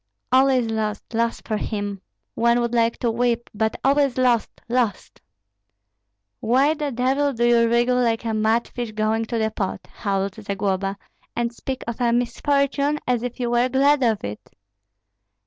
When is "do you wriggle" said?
7.33-8.01